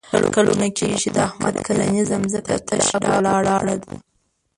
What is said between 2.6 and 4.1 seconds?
تش ډاګ ولاړه ده.